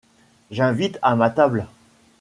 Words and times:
J’invite 0.49 0.97
à 1.03 1.15
ma 1.15 1.29
table 1.29 1.67